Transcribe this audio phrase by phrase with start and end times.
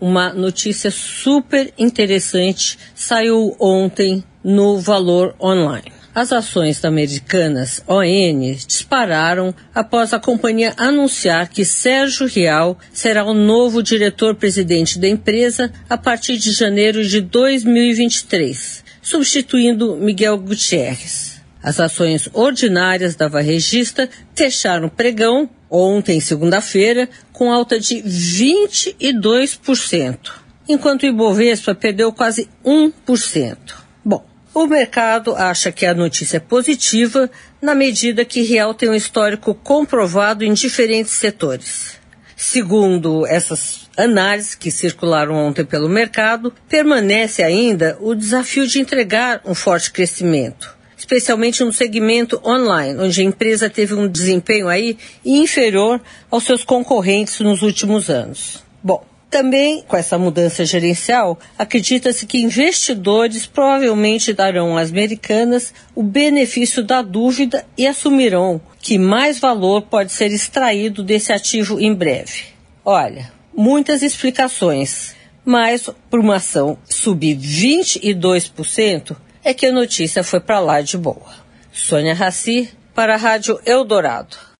[0.00, 5.92] uma notícia super interessante saiu ontem no Valor Online.
[6.14, 13.82] As ações americanas ON dispararam após a companhia anunciar que Sérgio Rial será o novo
[13.82, 21.33] diretor-presidente da empresa a partir de janeiro de 2023, substituindo Miguel Gutierrez.
[21.64, 30.18] As ações ordinárias da varejista fecharam pregão ontem, segunda-feira, com alta de 22%,
[30.68, 33.56] enquanto o Ibovespa perdeu quase 1%.
[34.04, 37.30] Bom, o mercado acha que a notícia é positiva
[37.62, 41.98] na medida que Real tem um histórico comprovado em diferentes setores.
[42.36, 49.54] Segundo essas análises que circularam ontem pelo mercado, permanece ainda o desafio de entregar um
[49.54, 50.73] forte crescimento
[51.04, 57.40] especialmente no segmento online, onde a empresa teve um desempenho aí inferior aos seus concorrentes
[57.40, 58.64] nos últimos anos.
[58.82, 66.82] Bom, também com essa mudança gerencial, acredita-se que investidores provavelmente darão às americanas o benefício
[66.82, 72.44] da dúvida e assumirão que mais valor pode ser extraído desse ativo em breve.
[72.82, 80.58] Olha, muitas explicações, mas por uma ação subir 22%, é que a notícia foi para
[80.58, 81.44] lá de boa.
[81.72, 84.36] Sônia Raci, para a Rádio Eldorado.